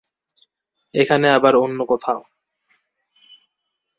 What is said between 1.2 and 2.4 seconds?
আবার অন্য কোথাও।